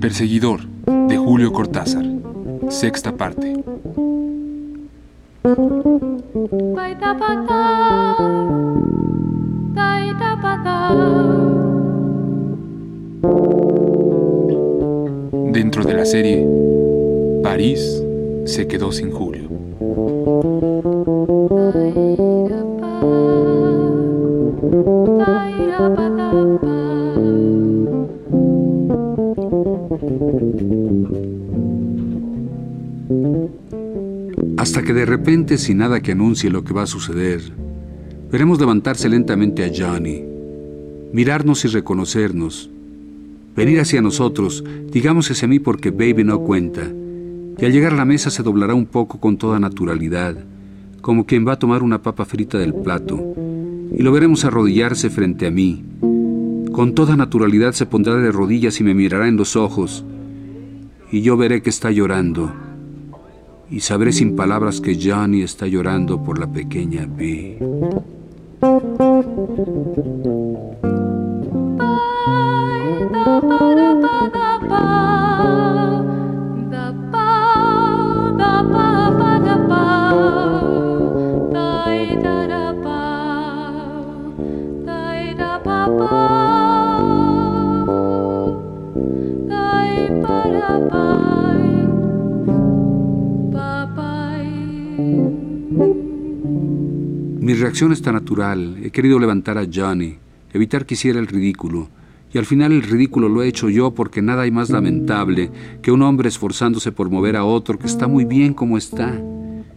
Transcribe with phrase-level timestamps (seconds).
[0.00, 0.60] Perseguidor
[1.08, 2.04] de Julio Cortázar.
[2.70, 3.54] Sexta parte.
[15.52, 16.46] Dentro de la serie,
[17.42, 18.02] París
[18.46, 19.29] se quedó sin Julio.
[35.58, 37.40] Sin nada que anuncie lo que va a suceder,
[38.30, 40.22] veremos levantarse lentamente a Johnny,
[41.12, 42.70] mirarnos y reconocernos,
[43.56, 46.82] venir hacia nosotros, digamos hacia mí porque Baby no cuenta,
[47.58, 50.36] y al llegar a la mesa se doblará un poco con toda naturalidad,
[51.00, 53.34] como quien va a tomar una papa frita del plato,
[53.96, 55.84] y lo veremos arrodillarse frente a mí.
[56.72, 60.04] Con toda naturalidad se pondrá de rodillas y me mirará en los ojos,
[61.10, 62.52] y yo veré que está llorando,
[63.70, 67.58] y sabré sin palabras que Johnny está llorando por la pequeña B.
[97.80, 98.76] reacción está natural.
[98.84, 100.18] He querido levantar a Johnny,
[100.52, 101.88] evitar que hiciera el ridículo.
[102.30, 105.90] Y al final el ridículo lo he hecho yo porque nada hay más lamentable que
[105.90, 109.18] un hombre esforzándose por mover a otro que está muy bien como está,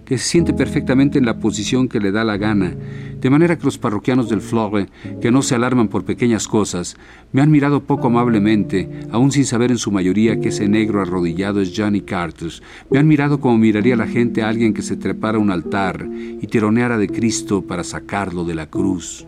[0.06, 2.76] que se siente perfectamente en la posición que le da la gana,
[3.20, 4.88] de manera que los parroquianos del Flore,
[5.22, 6.98] que no se alarman por pequeñas cosas,
[7.32, 11.62] me han mirado poco amablemente, aún sin saber en su mayoría que ese negro arrodillado
[11.62, 12.52] es Johnny Carter.
[12.90, 16.06] Me han mirado como miraría la gente a alguien que se trepara a un altar
[16.42, 19.26] y tironeara de Cristo para sacarlo de la cruz.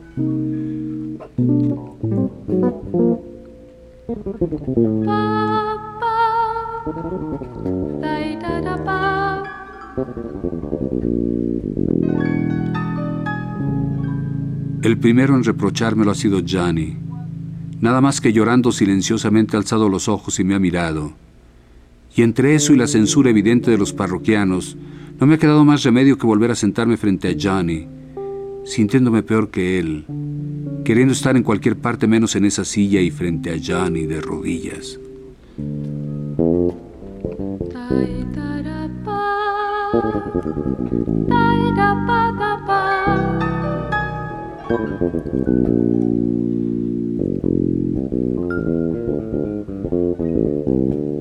[14.81, 16.97] El primero en reprochármelo ha sido Johnny.
[17.81, 21.13] Nada más que llorando silenciosamente ha alzado los ojos y me ha mirado.
[22.15, 24.77] Y entre eso y la censura evidente de los parroquianos,
[25.19, 27.87] no me ha quedado más remedio que volver a sentarme frente a Johnny,
[28.65, 30.05] sintiéndome peor que él,
[30.83, 34.99] queriendo estar en cualquier parte menos en esa silla y frente a Johnny de rodillas.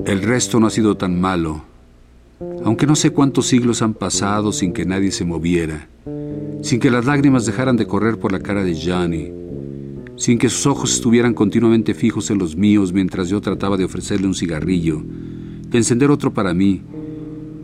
[0.05, 1.63] El resto no ha sido tan malo,
[2.63, 5.87] aunque no sé cuántos siglos han pasado sin que nadie se moviera,
[6.61, 9.31] sin que las lágrimas dejaran de correr por la cara de Johnny,
[10.15, 14.27] sin que sus ojos estuvieran continuamente fijos en los míos mientras yo trataba de ofrecerle
[14.27, 16.81] un cigarrillo, de encender otro para mí,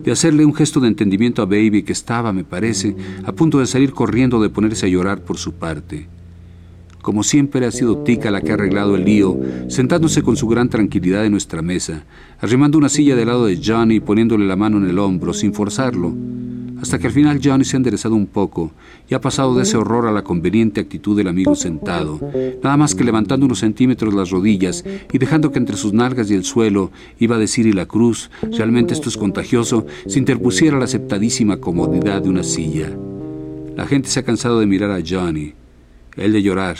[0.04, 3.68] de hacerle un gesto de entendimiento a Baby que estaba, me parece, a punto de
[3.68, 6.08] salir corriendo de ponerse a llorar por su parte.
[7.02, 10.70] Como siempre ha sido Tika la que ha arreglado el lío, sentándose con su gran
[10.70, 12.04] tranquilidad en nuestra mesa,
[12.40, 15.54] arrimando una silla del lado de Johnny y poniéndole la mano en el hombro, sin
[15.54, 16.14] forzarlo,
[16.82, 18.72] hasta que al final Johnny se ha enderezado un poco
[19.08, 22.20] y ha pasado de ese horror a la conveniente actitud del amigo sentado,
[22.64, 26.34] nada más que levantando unos centímetros las rodillas y dejando que entre sus nalgas y
[26.34, 30.86] el suelo, iba a decir y la cruz, realmente esto es contagioso, se interpusiera la
[30.86, 32.90] aceptadísima comodidad de una silla.
[33.76, 35.54] La gente se ha cansado de mirar a Johnny,
[36.18, 36.78] él de llorar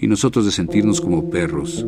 [0.00, 1.84] y nosotros de sentirnos como perros.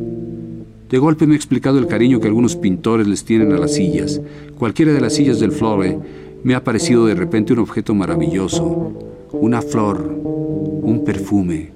[0.88, 4.20] De golpe me ha explicado el cariño que algunos pintores les tienen a las sillas.
[4.58, 5.98] Cualquiera de las sillas del Flore
[6.42, 8.92] me ha parecido de repente un objeto maravilloso,
[9.32, 11.70] una flor, un perfume,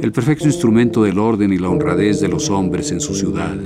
[0.00, 3.56] el perfecto instrumento del orden y la honradez de los hombres en su ciudad.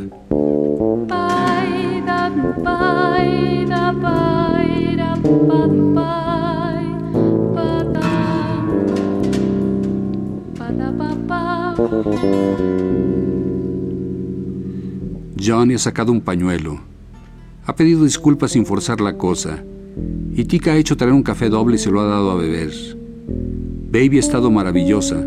[15.44, 16.80] Johnny ha sacado un pañuelo.
[17.66, 19.62] Ha pedido disculpas sin forzar la cosa.
[20.34, 22.70] Y Tika ha hecho traer un café doble y se lo ha dado a beber.
[23.90, 25.24] Baby ha estado maravillosa,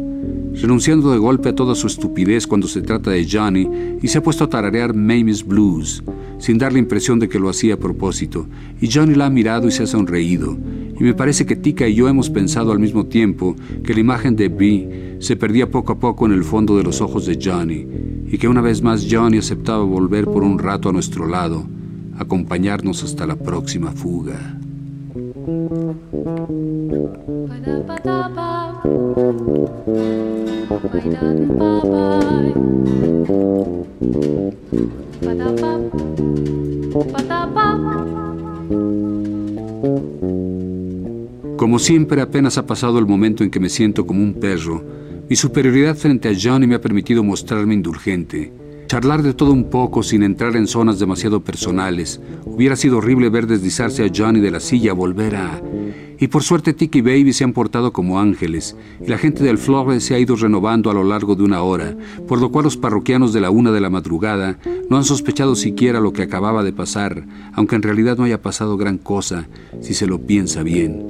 [0.55, 3.69] renunciando de golpe a toda su estupidez cuando se trata de Johnny
[4.01, 6.03] y se ha puesto a tararear Mamie's Blues,
[6.39, 8.47] sin dar la impresión de que lo hacía a propósito.
[8.81, 10.57] Y Johnny la ha mirado y se ha sonreído.
[10.99, 14.35] Y me parece que Tika y yo hemos pensado al mismo tiempo que la imagen
[14.35, 17.85] de Bee se perdía poco a poco en el fondo de los ojos de Johnny
[18.29, 21.65] y que una vez más Johnny aceptaba volver por un rato a nuestro lado,
[22.17, 24.57] acompañarnos hasta la próxima fuga.
[41.55, 45.35] Como siempre, apenas ha pasado el momento en que me siento como un perro mi
[45.35, 48.53] superioridad frente a Johnny me ha permitido mostrarme indulgente.
[48.87, 52.21] Charlar de todo un poco sin entrar en zonas demasiado personales.
[52.45, 55.61] Hubiera sido horrible ver deslizarse a Johnny de la silla, volver a...
[56.19, 59.57] Y por suerte Tiki y Baby se han portado como ángeles, y la gente del
[59.57, 61.95] Flores se ha ido renovando a lo largo de una hora,
[62.27, 64.57] por lo cual los parroquianos de la una de la madrugada
[64.89, 68.77] no han sospechado siquiera lo que acababa de pasar, aunque en realidad no haya pasado
[68.77, 69.47] gran cosa,
[69.81, 71.05] si se lo piensa bien.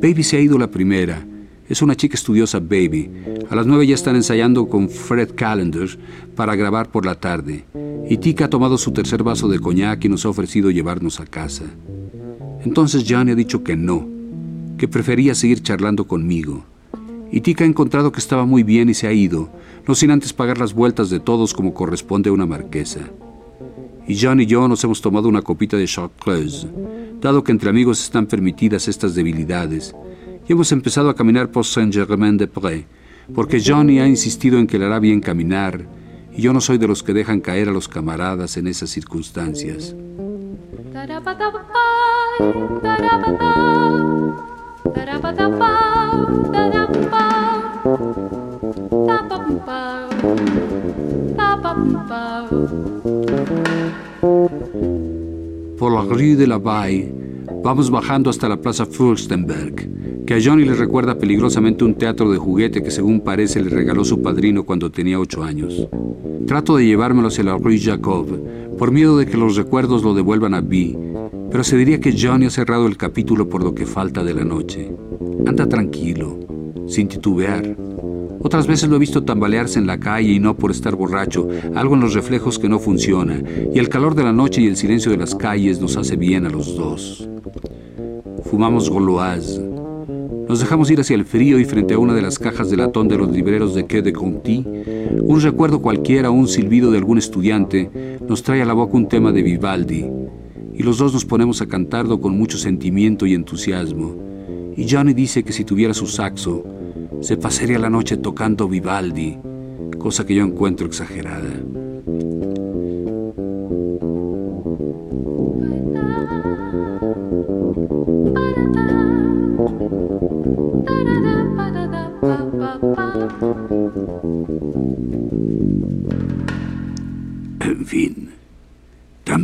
[0.00, 1.26] Baby se ha ido la primera,
[1.68, 3.10] es una chica estudiosa, baby.
[3.50, 5.88] A las nueve ya están ensayando con Fred Callender
[6.36, 7.64] para grabar por la tarde.
[8.08, 11.26] Y Tika ha tomado su tercer vaso de coñac y nos ha ofrecido llevarnos a
[11.26, 11.64] casa.
[12.64, 14.06] Entonces Johnny ha dicho que no,
[14.78, 16.64] que prefería seguir charlando conmigo.
[17.32, 19.50] Y Tika ha encontrado que estaba muy bien y se ha ido,
[19.88, 23.00] no sin antes pagar las vueltas de todos como corresponde a una marquesa.
[24.06, 26.68] Y John y yo nos hemos tomado una copita de Chartreuse,
[27.20, 29.92] dado que entre amigos están permitidas estas debilidades
[30.48, 32.84] y hemos empezado a caminar por Saint-Germain-des-Prés,
[33.34, 35.86] porque Johnny ha insistido en que le hará bien caminar,
[36.32, 39.94] y yo no soy de los que dejan caer a los camaradas en esas circunstancias.
[55.78, 57.12] Por la rue de la Baye,
[57.66, 62.38] vamos bajando hasta la plaza Fürstenberg que a Johnny le recuerda peligrosamente un teatro de
[62.38, 65.88] juguete que según parece le regaló su padrino cuando tenía ocho años.
[66.46, 68.28] Trato de llevármelo hacia la Rue Jacob,
[68.78, 70.96] por miedo de que los recuerdos lo devuelvan a Bee,
[71.50, 74.44] pero se diría que Johnny ha cerrado el capítulo por lo que falta de la
[74.44, 74.88] noche.
[75.44, 76.38] Anda tranquilo,
[76.86, 77.76] sin titubear.
[78.40, 81.96] Otras veces lo he visto tambalearse en la calle y no por estar borracho, algo
[81.96, 83.42] en los reflejos que no funciona,
[83.74, 86.46] y el calor de la noche y el silencio de las calles nos hace bien
[86.46, 87.28] a los dos.
[88.50, 89.76] Fumamos Goloise
[90.48, 93.08] nos dejamos ir hacia el frío y frente a una de las cajas de latón
[93.08, 94.64] de los libreros de Quai de Conti,
[95.20, 99.32] un recuerdo cualquiera un silbido de algún estudiante nos trae a la boca un tema
[99.32, 100.06] de Vivaldi,
[100.72, 104.14] y los dos nos ponemos a cantarlo con mucho sentimiento y entusiasmo.
[104.76, 106.64] Y Johnny dice que si tuviera su saxo,
[107.20, 109.38] se pasaría la noche tocando Vivaldi,
[109.98, 111.65] cosa que yo encuentro exagerada.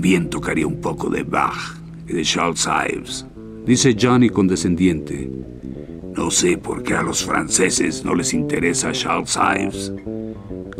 [0.02, 1.76] También tocaría un poco de Bach
[2.08, 3.24] y de Charles Ives,
[3.64, 5.30] dice Johnny condescendiente.
[6.16, 9.92] No sé por qué a los franceses no les interesa Charles Ives.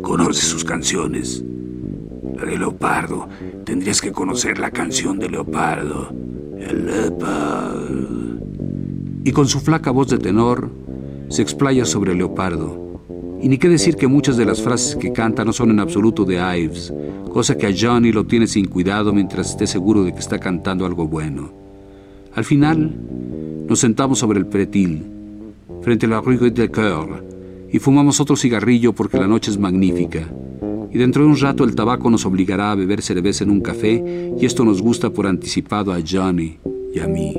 [0.01, 1.41] Conoce sus canciones.
[2.35, 3.29] La de Leopardo.
[3.63, 6.09] Tendrías que conocer la canción de Leopardo.
[6.59, 8.41] El Leopardo.
[9.23, 10.69] Y con su flaca voz de tenor,
[11.29, 12.99] se explaya sobre Leopardo.
[13.41, 16.25] Y ni qué decir que muchas de las frases que canta no son en absoluto
[16.25, 16.93] de Ives,
[17.33, 20.85] cosa que a Johnny lo tiene sin cuidado mientras esté seguro de que está cantando
[20.85, 21.51] algo bueno.
[22.35, 22.95] Al final,
[23.67, 25.03] nos sentamos sobre el pretil,
[25.81, 27.25] frente a la Rue de Coeur,
[27.71, 30.27] y fumamos otro cigarrillo porque la noche es magnífica.
[30.91, 34.31] Y dentro de un rato el tabaco nos obligará a beber cerveza en un café,
[34.39, 36.59] y esto nos gusta por anticipado a Johnny
[36.93, 37.35] y a mí.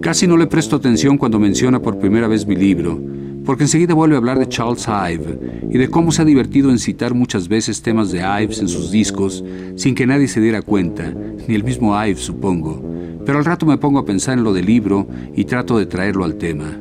[0.00, 3.00] Casi no le presto atención cuando menciona por primera vez mi libro,
[3.44, 5.38] porque enseguida vuelve a hablar de Charles Ives
[5.70, 8.90] y de cómo se ha divertido en citar muchas veces temas de Ives en sus
[8.90, 9.44] discos
[9.76, 11.12] sin que nadie se diera cuenta,
[11.48, 12.82] ni el mismo Ives supongo.
[13.24, 16.24] Pero al rato me pongo a pensar en lo del libro y trato de traerlo
[16.24, 16.78] al tema.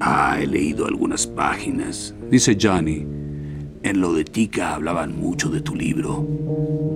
[0.00, 3.06] Ah, he leído algunas páginas, dice Johnny.
[3.82, 6.26] En lo de Tika hablaban mucho de tu libro,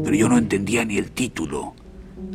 [0.02, 1.74] pero yo no entendía ni el título.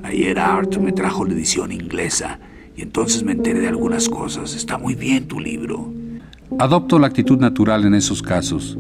[0.03, 2.39] Ayer Art me trajo la edición inglesa
[2.75, 4.55] y entonces me enteré de algunas cosas.
[4.55, 5.93] Está muy bien tu libro.
[6.59, 8.77] Adopto la actitud natural en esos casos.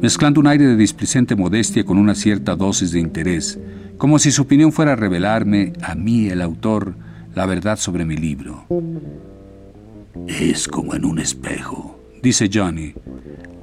[0.00, 3.58] mezclando un aire de displicente modestia con una cierta dosis de interés,
[3.96, 6.94] como si su opinión fuera a revelarme, a mí, el autor,
[7.34, 8.66] la verdad sobre mi libro.
[10.26, 12.92] Es como en un espejo, dice Johnny.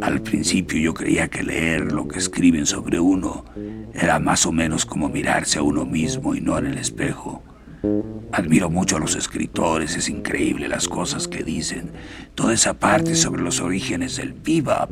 [0.01, 3.45] Al principio yo creía que leer lo que escriben sobre uno
[3.93, 7.43] era más o menos como mirarse a uno mismo y no en el espejo.
[8.31, 11.91] Admiro mucho a los escritores, es increíble las cosas que dicen.
[12.33, 14.89] Toda esa parte sobre los orígenes del bebop.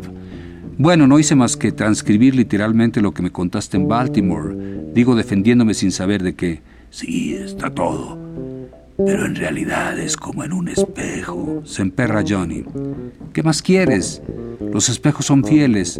[0.77, 4.55] Bueno, no hice más que transcribir literalmente lo que me contaste en Baltimore.
[4.93, 6.61] Digo defendiéndome sin saber de qué.
[6.89, 8.17] Sí, está todo.
[8.97, 11.61] Pero en realidad es como en un espejo.
[11.65, 12.63] Se emperra Johnny.
[13.33, 14.21] ¿Qué más quieres?
[14.73, 15.99] Los espejos son fieles.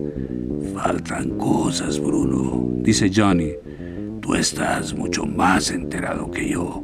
[0.76, 3.52] Faltan cosas, Bruno, dice Johnny.
[4.22, 6.84] Tú estás mucho más enterado que yo,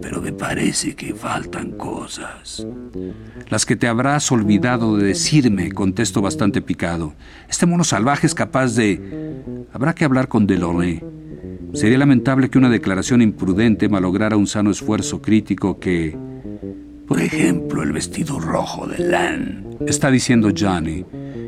[0.00, 2.66] pero me parece que faltan cosas.
[3.50, 7.14] Las que te habrás olvidado de decirme, contesto bastante picado.
[7.48, 9.66] Este mono salvaje es capaz de...
[9.72, 11.02] Habrá que hablar con Delaunay.
[11.74, 16.16] Sería lamentable que una declaración imprudente malograra un sano esfuerzo crítico que...
[17.08, 19.66] Por ejemplo, el vestido rojo de Lan.
[19.86, 21.04] Está diciendo Johnny.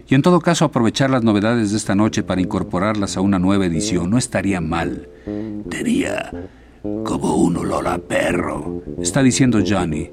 [0.08, 3.66] Y en todo caso aprovechar las novedades de esta noche para incorporarlas a una nueva
[3.66, 5.08] edición no estaría mal.
[5.70, 6.30] Sería
[6.82, 8.82] como un olor a perro.
[9.00, 10.10] Está diciendo Johnny.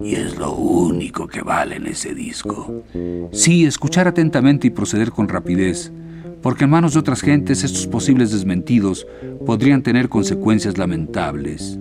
[0.00, 2.84] Y es lo único que vale en ese disco.
[3.32, 5.92] Sí, escuchar atentamente y proceder con rapidez
[6.44, 9.06] porque en manos de otras gentes estos posibles desmentidos
[9.46, 11.78] podrían tener consecuencias lamentables.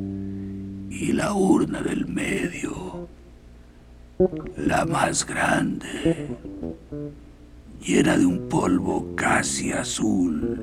[0.89, 3.10] Y la urna del medio,
[4.55, 6.29] la más grande,
[7.85, 10.57] llena de un polvo casi azul,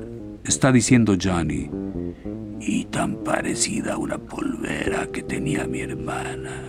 [0.44, 1.70] está diciendo Johnny,
[2.60, 6.62] y tan parecida a una polvera que tenía mi hermana.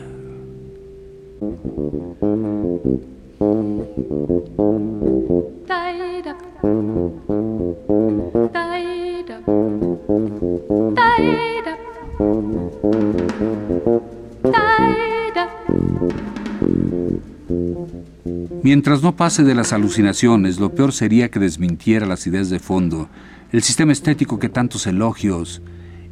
[18.73, 23.09] Mientras no pase de las alucinaciones, lo peor sería que desmintiera las ideas de fondo,
[23.51, 25.61] el sistema estético que tantos elogios.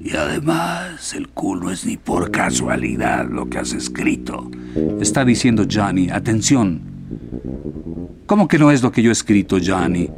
[0.02, 4.52] Y además, el culo es ni por casualidad lo que has escrito.
[5.00, 6.82] Está diciendo Johnny, atención.
[8.26, 10.10] ¿Cómo que no es lo que yo he escrito, Johnny?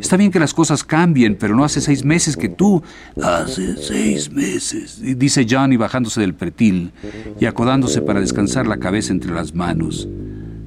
[0.00, 2.82] Está bien que las cosas cambien, pero no hace seis meses que tú...
[3.22, 6.92] Hace seis meses, dice Johnny bajándose del pretil
[7.38, 10.08] y acodándose para descansar la cabeza entre las manos.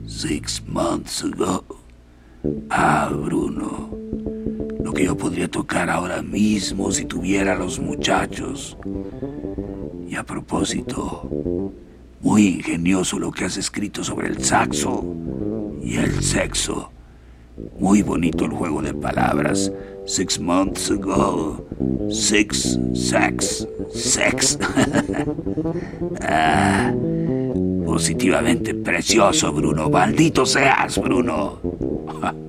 [0.07, 1.63] Six months ago.
[2.69, 3.89] Ah, Bruno.
[4.83, 8.77] Lo que yo podría tocar ahora mismo si tuviera los muchachos.
[10.07, 11.71] Y a propósito,
[12.19, 15.03] muy ingenioso lo que has escrito sobre el saxo
[15.81, 16.91] y el sexo.
[17.79, 19.71] Muy bonito el juego de palabras.
[20.05, 21.65] Six months ago.
[22.09, 24.59] Six, sex, sex.
[26.21, 26.93] ah,
[27.93, 29.87] positivamente precioso, Bruno.
[29.87, 31.59] Maldito seas, Bruno.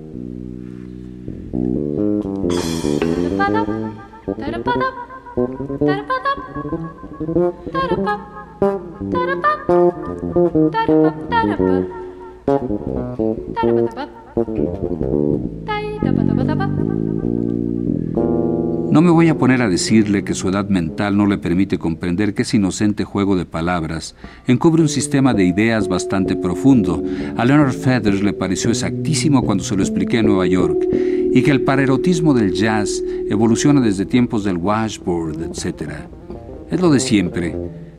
[18.94, 22.32] No me voy a poner a decirle que su edad mental no le permite comprender
[22.32, 24.14] que ese inocente juego de palabras
[24.46, 27.02] encubre un sistema de ideas bastante profundo.
[27.36, 31.50] A Leonard Feathers le pareció exactísimo cuando se lo expliqué en Nueva York, y que
[31.50, 35.90] el parerotismo del jazz evoluciona desde tiempos del washboard, etc.
[36.70, 37.56] Es lo de siempre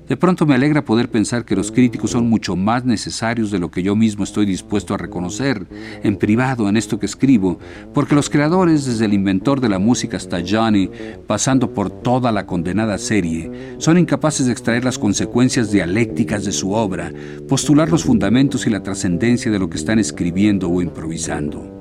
[0.08, 3.72] de pronto me alegra poder pensar que los críticos son mucho más necesarios de lo
[3.72, 5.66] que yo mismo estoy dispuesto a reconocer
[6.04, 7.58] en privado en esto que escribo,
[7.94, 10.90] porque los creadores, desde el inventor de la música hasta Johnny,
[11.26, 16.74] pasando por toda la condenada serie, son incapaces de extraer las consecuencias dialécticas de su
[16.74, 17.12] obra,
[17.48, 21.76] postular los fundamentos y la trascendencia de lo que están escribiendo o improvisando.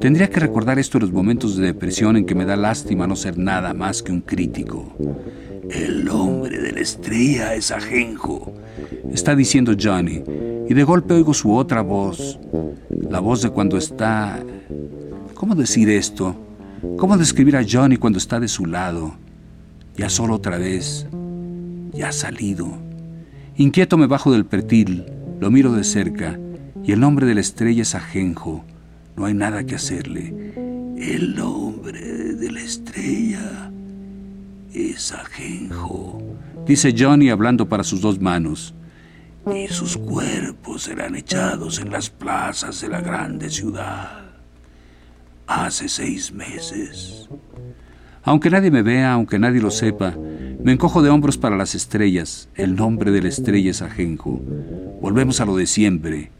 [0.00, 3.16] Tendría que recordar esto en los momentos de depresión en que me da lástima no
[3.16, 4.94] ser nada más que un crítico.
[5.70, 8.54] El hombre de la estrella es ajenjo,
[9.12, 10.22] está diciendo Johnny,
[10.68, 12.38] y de golpe oigo su otra voz,
[13.10, 14.42] la voz de cuando está...
[15.34, 16.36] ¿Cómo decir esto?
[16.96, 19.14] ¿Cómo describir a Johnny cuando está de su lado?
[19.94, 21.06] Ya solo otra vez,
[21.92, 22.68] ya ha salido.
[23.56, 25.04] Inquieto me bajo del pretil,
[25.38, 26.38] lo miro de cerca,
[26.82, 28.64] y el nombre de la estrella es ajenjo.
[29.16, 30.52] No hay nada que hacerle.
[30.96, 33.70] El nombre de la estrella
[34.72, 36.22] es ajenjo,
[36.66, 38.74] dice Johnny hablando para sus dos manos.
[39.54, 44.24] Y sus cuerpos serán echados en las plazas de la grande ciudad.
[45.46, 47.28] hace seis meses.
[48.22, 50.14] Aunque nadie me vea, aunque nadie lo sepa,
[50.62, 52.50] me encojo de hombros para las estrellas.
[52.54, 54.42] El nombre de la estrella es ajenjo.
[55.00, 56.30] Volvemos a lo de siempre.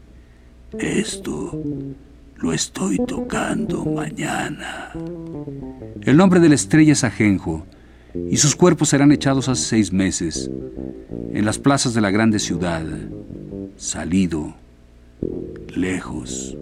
[0.77, 1.59] Esto
[2.35, 4.91] lo estoy tocando mañana.
[6.01, 7.65] El nombre de la estrella es ajenjo
[8.29, 10.49] y sus cuerpos serán echados hace seis meses
[11.33, 12.83] en las plazas de la grande ciudad,
[13.77, 14.55] salido,
[15.75, 16.57] lejos.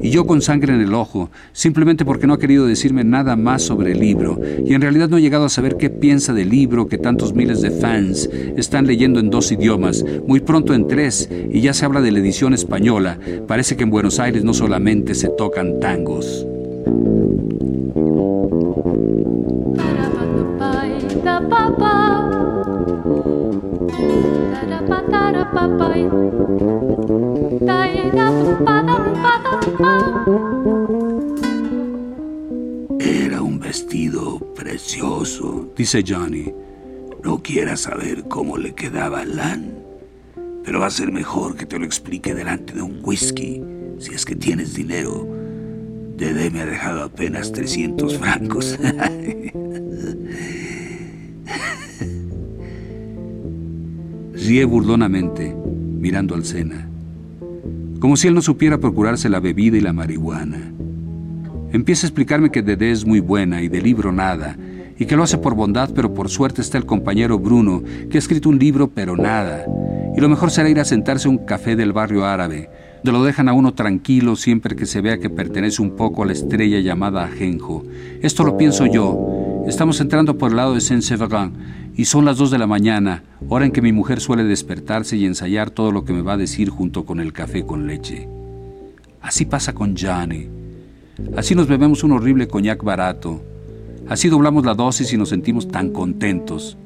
[0.00, 3.62] Y yo con sangre en el ojo, simplemente porque no ha querido decirme nada más
[3.62, 6.86] sobre el libro, y en realidad no he llegado a saber qué piensa del libro
[6.86, 11.60] que tantos miles de fans están leyendo en dos idiomas, muy pronto en tres, y
[11.60, 13.18] ya se habla de la edición española.
[13.48, 16.46] Parece que en Buenos Aires no solamente se tocan tangos.
[33.00, 36.52] Era un vestido precioso, dice Johnny.
[37.22, 39.72] No quieras saber cómo le quedaba a Lan,
[40.64, 43.62] pero va a ser mejor que te lo explique delante de un whisky,
[43.98, 45.26] si es que tienes dinero.
[46.16, 48.78] Dede me ha dejado apenas 300 francos.
[54.48, 55.54] Ríe burlonamente,
[56.00, 56.88] mirando al Sena,
[58.00, 60.72] como si él no supiera procurarse la bebida y la marihuana.
[61.70, 64.56] Empieza a explicarme que Dede es muy buena y de libro nada,
[64.98, 68.18] y que lo hace por bondad, pero por suerte está el compañero Bruno, que ha
[68.18, 69.66] escrito un libro, pero nada.
[70.16, 72.70] Y lo mejor será ir a sentarse a un café del barrio árabe,
[73.04, 76.26] de lo dejan a uno tranquilo siempre que se vea que pertenece un poco a
[76.26, 77.84] la estrella llamada Ajenjo.
[78.22, 79.64] Esto lo pienso yo.
[79.66, 81.52] Estamos entrando por el lado de Saint-Séverin
[81.98, 85.26] y son las dos de la mañana, hora en que mi mujer suele despertarse y
[85.26, 88.28] ensayar todo lo que me va a decir junto con el café con leche.
[89.20, 90.46] Así pasa con Johnny.
[91.36, 93.42] Así nos bebemos un horrible coñac barato.
[94.08, 96.78] Así doblamos la dosis y nos sentimos tan contentos.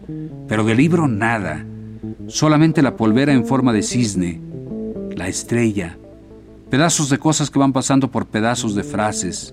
[0.49, 1.63] Pero del libro nada.
[2.29, 4.41] Solamente la polvera en forma de cisne.
[5.15, 5.99] La estrella.
[6.71, 9.53] Pedazos de cosas que van pasando por pedazos de frases,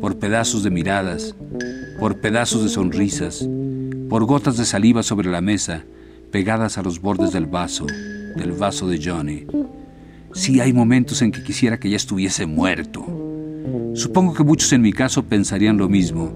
[0.00, 1.34] por pedazos de miradas,
[1.98, 3.48] por pedazos de sonrisas,
[4.12, 5.86] por gotas de saliva sobre la mesa,
[6.30, 9.46] pegadas a los bordes del vaso, del vaso de Johnny.
[10.34, 13.02] Sí hay momentos en que quisiera que ya estuviese muerto.
[13.94, 16.30] Supongo que muchos en mi caso pensarían lo mismo.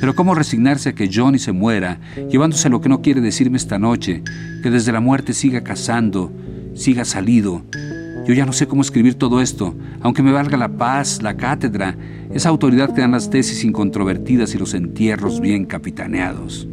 [0.00, 3.78] Pero ¿cómo resignarse a que Johnny se muera, llevándose lo que no quiere decirme esta
[3.78, 4.22] noche,
[4.62, 6.32] que desde la muerte siga cazando,
[6.72, 7.60] siga salido?
[8.26, 11.94] Yo ya no sé cómo escribir todo esto, aunque me valga la paz, la cátedra,
[12.32, 16.68] esa autoridad que dan las tesis incontrovertidas y los entierros bien capitaneados.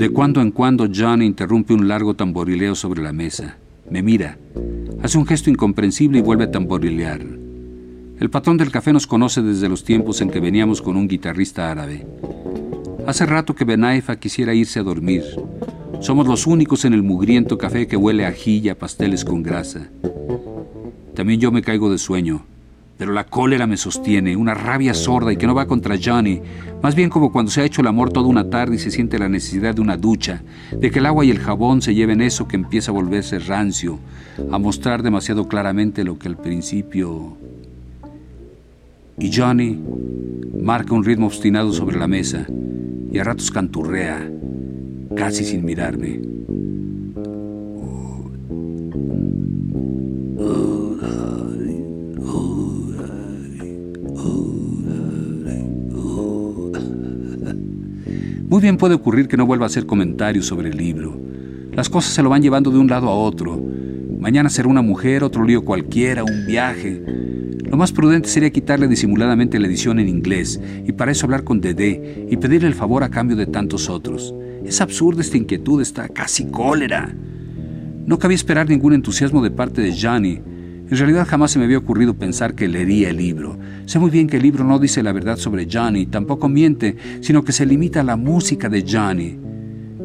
[0.00, 3.58] De cuando en cuando John interrumpe un largo tamborileo sobre la mesa.
[3.90, 4.38] Me mira,
[5.02, 7.20] hace un gesto incomprensible y vuelve a tamborilear.
[8.18, 11.70] El patrón del café nos conoce desde los tiempos en que veníamos con un guitarrista
[11.70, 12.06] árabe.
[13.06, 15.24] Hace rato que Benaifa quisiera irse a dormir.
[16.00, 19.88] Somos los únicos en el mugriento café que huele a y a pasteles con grasa.
[21.14, 22.44] También yo me caigo de sueño,
[22.96, 26.40] pero la cólera me sostiene, una rabia sorda y que no va contra Johnny,
[26.82, 29.18] más bien como cuando se ha hecho el amor toda una tarde y se siente
[29.18, 32.46] la necesidad de una ducha, de que el agua y el jabón se lleven eso
[32.46, 33.98] que empieza a volverse rancio,
[34.50, 37.36] a mostrar demasiado claramente lo que al principio...
[39.20, 39.78] Y Johnny
[40.60, 42.46] marca un ritmo obstinado sobre la mesa
[43.12, 44.30] y a ratos canturrea,
[45.14, 46.20] casi sin mirarme.
[58.48, 61.16] Muy bien puede ocurrir que no vuelva a hacer comentarios sobre el libro.
[61.72, 63.62] Las cosas se lo van llevando de un lado a otro.
[64.18, 67.19] Mañana será una mujer, otro lío cualquiera, un viaje.
[67.70, 71.60] Lo más prudente sería quitarle disimuladamente la edición en inglés y para eso hablar con
[71.60, 74.34] Dede y pedirle el favor a cambio de tantos otros.
[74.64, 77.14] Es absurda esta inquietud, está casi cólera.
[78.06, 80.40] No cabía esperar ningún entusiasmo de parte de Johnny.
[80.90, 83.56] En realidad jamás se me había ocurrido pensar que leería el libro.
[83.86, 87.44] Sé muy bien que el libro no dice la verdad sobre Johnny, tampoco miente, sino
[87.44, 89.38] que se limita a la música de Johnny.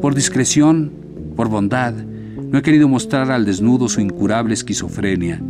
[0.00, 0.92] Por discreción,
[1.34, 5.42] por bondad, no he querido mostrar al desnudo su incurable esquizofrenia,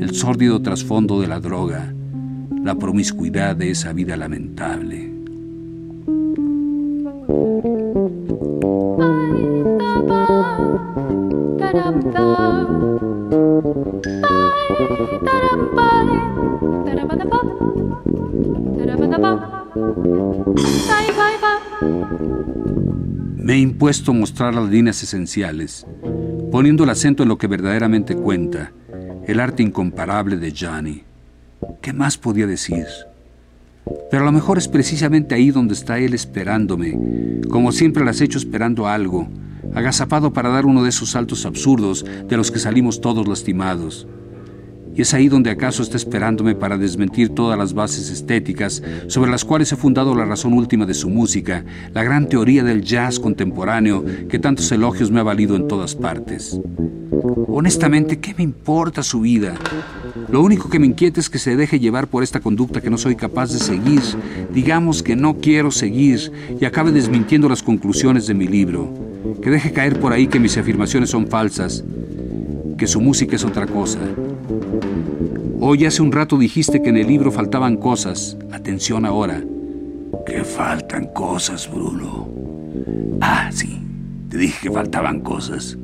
[0.00, 1.92] el sórdido trasfondo de la droga,
[2.64, 5.12] la promiscuidad de esa vida lamentable.
[23.36, 25.86] Me he impuesto mostrar las líneas esenciales,
[26.50, 28.72] poniendo el acento en lo que verdaderamente cuenta,
[29.30, 31.04] el arte incomparable de Gianni.
[31.80, 32.86] ¿Qué más podía decir?
[34.10, 36.98] Pero a lo mejor es precisamente ahí donde está él esperándome,
[37.48, 39.28] como siempre las hecho esperando algo,
[39.72, 44.08] agazapado para dar uno de esos saltos absurdos de los que salimos todos lastimados.
[44.94, 49.44] Y es ahí donde acaso está esperándome para desmentir todas las bases estéticas sobre las
[49.44, 54.04] cuales he fundado la razón última de su música, la gran teoría del jazz contemporáneo
[54.28, 56.60] que tantos elogios me ha valido en todas partes.
[57.48, 59.54] Honestamente, ¿qué me importa su vida?
[60.28, 62.98] Lo único que me inquieta es que se deje llevar por esta conducta que no
[62.98, 64.00] soy capaz de seguir,
[64.52, 68.92] digamos que no quiero seguir y acabe desmintiendo las conclusiones de mi libro,
[69.42, 71.84] que deje caer por ahí que mis afirmaciones son falsas,
[72.78, 73.98] que su música es otra cosa.
[75.60, 78.36] Hoy hace un rato dijiste que en el libro faltaban cosas.
[78.50, 79.42] Atención ahora.
[80.26, 82.28] Que faltan cosas, Bruno.
[83.20, 83.80] Ah, sí.
[84.28, 85.76] Te dije que faltaban cosas.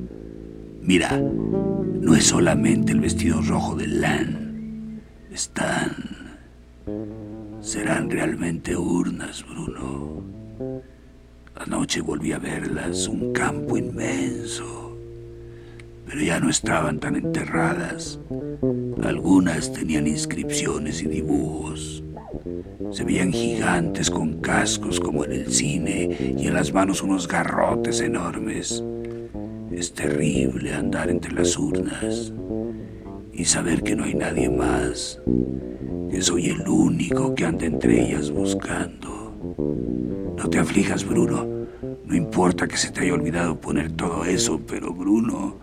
[0.80, 5.02] Mira, no es solamente el vestido rojo de Lan.
[5.32, 5.94] Están...
[7.60, 10.22] Serán realmente urnas, Bruno.
[11.56, 14.85] Anoche volví a verlas, un campo inmenso
[16.06, 18.18] pero ya no estaban tan enterradas.
[19.02, 22.02] Algunas tenían inscripciones y dibujos.
[22.92, 28.00] Se veían gigantes con cascos como en el cine y en las manos unos garrotes
[28.00, 28.82] enormes.
[29.72, 32.32] Es terrible andar entre las urnas
[33.32, 35.20] y saber que no hay nadie más,
[36.10, 39.34] que soy el único que anda entre ellas buscando.
[40.38, 41.55] No te aflijas, Bruno.
[42.06, 45.56] No importa que se te haya olvidado poner todo eso, pero Bruno...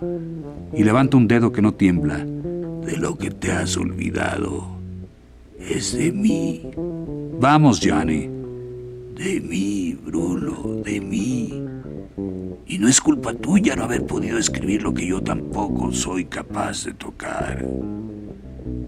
[0.74, 2.18] Y levanta un dedo que no tiembla.
[2.18, 4.68] De lo que te has olvidado
[5.60, 6.70] es de mí.
[7.40, 8.30] Vamos, Johnny.
[9.16, 11.64] De mí, Bruno, de mí.
[12.68, 16.86] Y no es culpa tuya no haber podido escribir lo que yo tampoco soy capaz
[16.86, 17.66] de tocar.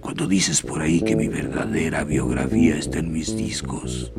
[0.01, 4.11] Cuando dices por ahí que mi verdadera biografía está en mis discos,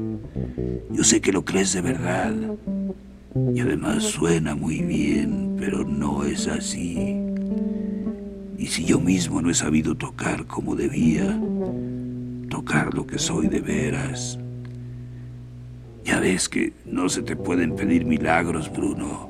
[0.90, 2.34] yo sé que lo crees de verdad.
[3.54, 7.16] Y además suena muy bien, pero no es así.
[8.58, 11.38] Y si yo mismo no he sabido tocar como debía,
[12.48, 14.38] tocar lo que soy de veras.
[16.04, 19.28] Ya ves que no se te pueden pedir milagros, Bruno.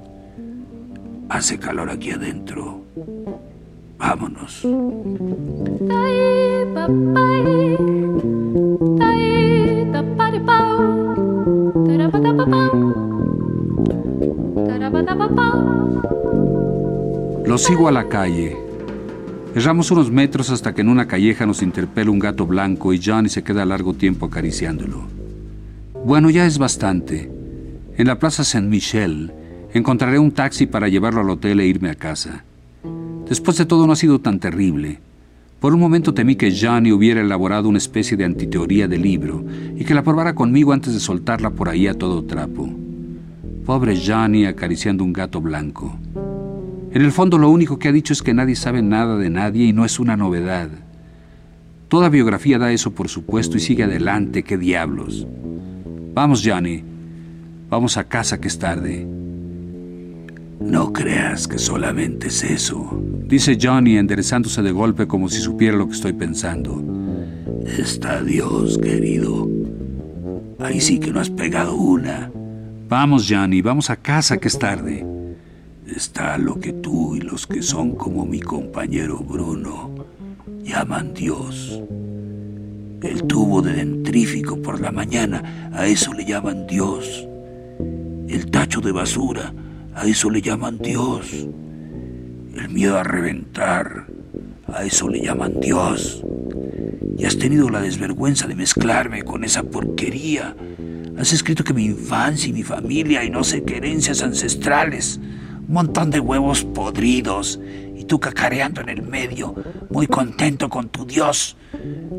[1.29, 2.85] Hace calor aquí adentro.
[3.99, 4.63] Vámonos.
[17.47, 18.57] Lo sigo a la calle.
[19.55, 23.29] Erramos unos metros hasta que en una calleja nos interpela un gato blanco y Johnny
[23.29, 25.05] se queda largo tiempo acariciándolo.
[26.05, 27.31] Bueno, ya es bastante.
[27.97, 29.33] En la Plaza Saint-Michel
[29.73, 32.45] encontraré un taxi para llevarlo al hotel e irme a casa.
[33.29, 35.01] Después de todo no ha sido tan terrible.
[35.61, 39.43] Por un momento temí que Johnny hubiera elaborado una especie de antiteoría del libro
[39.75, 42.86] y que la probara conmigo antes de soltarla por ahí a todo trapo.
[43.67, 45.99] Pobre Johnny acariciando un gato blanco.
[46.93, 49.65] En el fondo lo único que ha dicho es que nadie sabe nada de nadie
[49.65, 50.69] y no es una novedad.
[51.89, 55.27] Toda biografía da eso por supuesto y sigue adelante, qué diablos.
[56.15, 56.85] Vamos, Johnny.
[57.69, 59.05] Vamos a casa que es tarde.
[60.61, 65.89] No creas que solamente es eso, dice Johnny enderezándose de golpe como si supiera lo
[65.89, 66.83] que estoy pensando.
[67.67, 69.51] Está Dios, querido.
[70.61, 72.31] Ahí sí que no has pegado una.
[72.89, 75.05] Vamos, Johnny, vamos a casa que es tarde.
[75.89, 79.91] Está lo que tú y los que son como mi compañero Bruno
[80.63, 81.83] llaman Dios.
[83.03, 87.27] El tubo de dentrífico por la mañana, a eso le llaman Dios.
[88.29, 89.53] El tacho de basura,
[89.93, 91.49] a eso le llaman Dios.
[92.55, 94.07] El miedo a reventar,
[94.73, 96.23] a eso le llaman Dios.
[97.19, 100.55] Y has tenido la desvergüenza de mezclarme con esa porquería
[101.19, 105.19] Has escrito que mi infancia y mi familia y no sé qué herencias ancestrales.
[105.67, 107.59] Un montón de huevos podridos
[107.97, 109.55] y tú cacareando en el medio,
[109.91, 111.57] muy contento con tu Dios.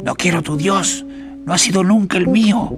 [0.03, 1.05] No quiero tu Dios,
[1.45, 2.75] no ha sido nunca el mío.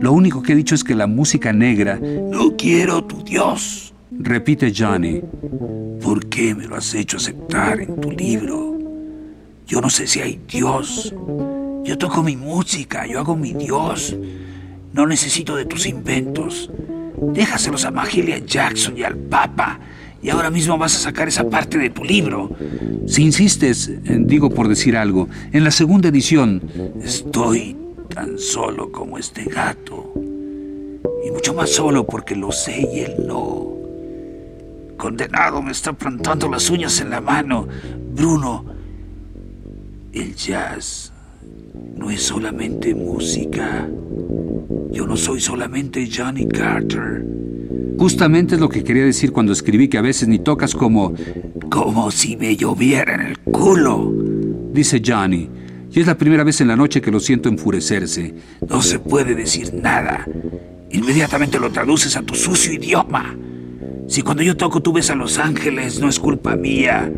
[0.00, 1.98] Lo único que he dicho es que la música negra...
[2.00, 3.94] No quiero tu Dios.
[4.10, 5.20] Repite Johnny.
[6.02, 8.78] ¿Por qué me lo has hecho aceptar en tu libro?
[9.66, 11.14] Yo no sé si hay Dios.
[11.84, 14.16] Yo toco mi música, yo hago mi Dios.
[14.96, 16.70] No necesito de tus inventos.
[17.32, 19.78] Déjaselos a Mahalia Jackson y al Papa
[20.22, 22.50] y ahora mismo vas a sacar esa parte de tu libro.
[23.06, 26.62] Si insistes, eh, digo por decir algo, en la segunda edición...
[27.00, 27.76] Estoy
[28.12, 30.12] tan solo como este gato.
[31.24, 33.72] Y mucho más solo porque lo sé y él no.
[34.96, 37.68] Condenado me está plantando las uñas en la mano.
[38.12, 38.64] Bruno,
[40.12, 41.12] el jazz
[41.94, 43.86] no es solamente música.
[44.90, 47.24] Yo no soy solamente Johnny Carter.
[47.98, 51.14] Justamente es lo que quería decir cuando escribí que a veces ni tocas como...
[51.70, 54.12] Como si me lloviera en el culo.
[54.72, 55.48] Dice Johnny.
[55.90, 58.34] Y es la primera vez en la noche que lo siento enfurecerse.
[58.68, 60.26] No se puede decir nada.
[60.90, 63.34] Inmediatamente lo traduces a tu sucio idioma.
[64.08, 67.10] Si cuando yo toco tú ves a Los Ángeles, no es culpa mía.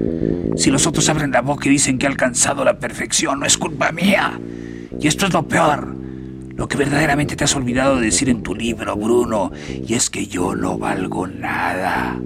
[0.56, 3.58] Si los otros abren la boca y dicen que he alcanzado la perfección, no es
[3.58, 4.40] culpa mía.
[4.98, 5.97] Y esto es lo peor.
[6.59, 9.53] Lo que verdaderamente te has olvidado de decir en tu libro, Bruno,
[9.87, 12.21] y es que yo no valgo nada.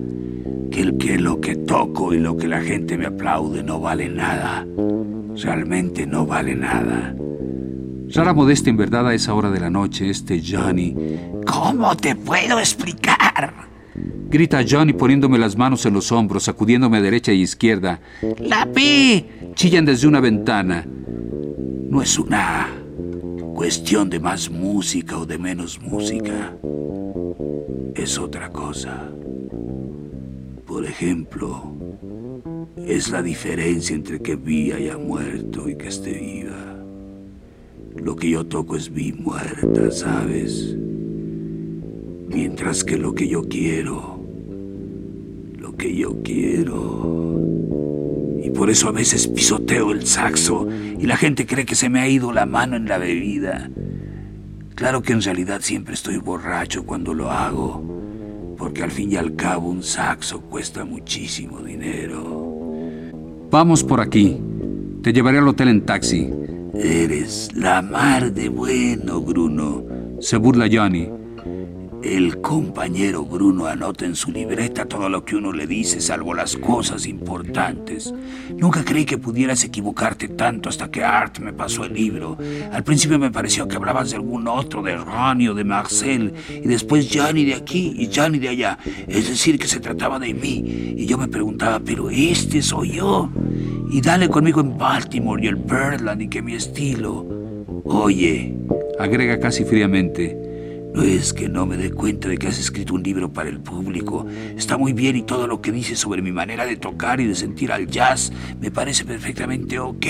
[0.70, 4.08] Que el que lo que toco y lo que la gente me aplaude no vale
[4.08, 4.66] nada.
[5.36, 7.14] Realmente no vale nada.
[8.08, 10.96] Rara modesta en verdad a esa hora de la noche, este Johnny.
[11.46, 13.52] ¿Cómo te puedo explicar?
[14.30, 18.00] Grita Johnny poniéndome las manos en los hombros, sacudiéndome a derecha y izquierda.
[18.38, 19.26] ¡La vi!
[19.54, 20.86] Chillan desde una ventana.
[20.86, 22.81] No es una
[23.62, 26.52] cuestión de más música o de menos música.
[27.94, 29.08] Es otra cosa.
[30.66, 31.72] Por ejemplo,
[32.76, 36.82] es la diferencia entre que vi haya muerto y que esté viva.
[37.94, 40.76] Lo que yo toco es vi muerta, ¿sabes?
[42.26, 44.18] Mientras que lo que yo quiero,
[45.56, 47.21] lo que yo quiero.
[48.62, 52.06] Por eso a veces pisoteo el saxo y la gente cree que se me ha
[52.06, 53.68] ido la mano en la bebida.
[54.76, 59.34] Claro que en realidad siempre estoy borracho cuando lo hago, porque al fin y al
[59.34, 62.54] cabo un saxo cuesta muchísimo dinero.
[63.50, 64.40] Vamos por aquí.
[65.02, 66.30] Te llevaré al hotel en taxi.
[66.72, 69.82] Eres la mar de bueno, Bruno.
[70.20, 71.08] Se burla Johnny.
[72.02, 76.56] El compañero Bruno anota en su libreta todo lo que uno le dice, salvo las
[76.56, 78.12] cosas importantes.
[78.56, 82.36] Nunca creí que pudieras equivocarte tanto hasta que Art me pasó el libro.
[82.72, 86.66] Al principio me pareció que hablabas de algún otro, de Ronnie o de Marcel, y
[86.66, 88.78] después Johnny de aquí y Johnny de allá.
[89.06, 90.94] Es decir, que se trataba de mí.
[90.96, 93.30] Y yo me preguntaba, ¿pero este soy yo?
[93.92, 97.26] Y dale conmigo en Baltimore y el Birdland y que mi estilo.
[97.84, 98.56] Oye,
[98.98, 100.51] agrega casi fríamente,
[100.94, 103.60] no es que no me dé cuenta de que has escrito un libro para el
[103.60, 104.26] público.
[104.56, 107.34] Está muy bien y todo lo que dices sobre mi manera de tocar y de
[107.34, 110.06] sentir al jazz me parece perfectamente ok.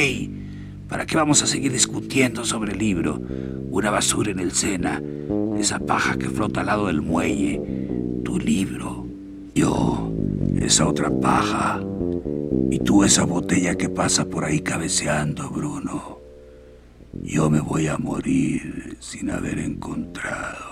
[0.89, 3.21] ¿Para qué vamos a seguir discutiendo sobre el libro?
[3.71, 5.01] Una basura en el Sena,
[5.57, 7.63] esa paja que flota al lado del muelle,
[8.25, 9.07] tu libro,
[9.55, 10.13] yo,
[10.61, 11.81] esa otra paja,
[12.71, 16.19] y tú esa botella que pasa por ahí cabeceando, Bruno.
[17.23, 20.72] Yo me voy a morir sin haber encontrado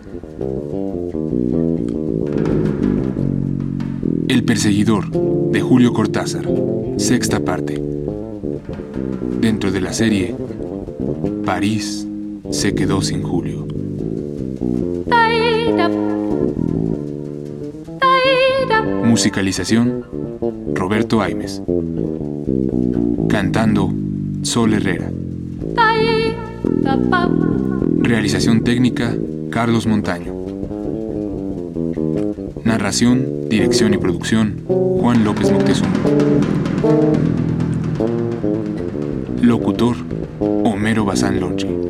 [4.27, 5.09] El perseguidor
[5.51, 6.47] de Julio Cortázar,
[6.97, 7.81] sexta parte.
[9.39, 10.35] Dentro de la serie,
[11.45, 12.07] París
[12.51, 13.67] se quedó sin Julio.
[19.03, 20.05] Musicalización,
[20.73, 21.61] Roberto Aimes.
[23.27, 23.91] Cantando,
[24.43, 25.11] Sol Herrera.
[27.97, 29.13] Realización técnica,
[29.49, 30.30] Carlos Montaño.
[32.91, 35.93] Dirección y producción, Juan López Moctezuma.
[39.41, 39.95] Locutor,
[40.41, 41.80] Homero Bazán Lonche.